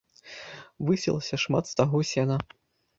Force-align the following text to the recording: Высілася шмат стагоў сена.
Высілася 0.89 1.35
шмат 1.47 1.65
стагоў 1.77 2.01
сена. 2.17 2.45